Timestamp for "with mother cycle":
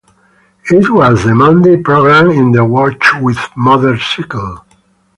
3.21-4.65